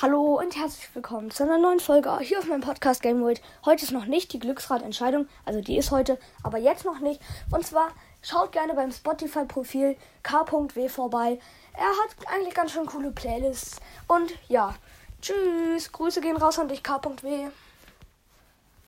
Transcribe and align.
Hallo 0.00 0.38
und 0.38 0.54
herzlich 0.54 0.88
willkommen 0.94 1.32
zu 1.32 1.42
einer 1.42 1.58
neuen 1.58 1.80
Folge 1.80 2.16
hier 2.20 2.38
auf 2.38 2.46
meinem 2.46 2.60
Podcast 2.60 3.02
Game 3.02 3.20
World. 3.20 3.42
Heute 3.64 3.82
ist 3.82 3.90
noch 3.90 4.06
nicht 4.06 4.32
die 4.32 4.38
Glücksradentscheidung, 4.38 5.26
also 5.44 5.60
die 5.60 5.76
ist 5.76 5.90
heute, 5.90 6.20
aber 6.44 6.58
jetzt 6.58 6.84
noch 6.84 7.00
nicht. 7.00 7.20
Und 7.50 7.66
zwar 7.66 7.90
schaut 8.22 8.52
gerne 8.52 8.74
beim 8.74 8.92
Spotify-Profil 8.92 9.96
k.w 10.22 10.88
vorbei. 10.88 11.40
Er 11.72 11.88
hat 11.88 12.32
eigentlich 12.32 12.54
ganz 12.54 12.70
schön 12.70 12.86
coole 12.86 13.10
Playlists. 13.10 13.80
Und 14.06 14.30
ja, 14.46 14.76
tschüss, 15.20 15.90
Grüße 15.90 16.20
gehen 16.20 16.36
raus 16.36 16.60
an 16.60 16.68
dich 16.68 16.84
k.w. 16.84 17.48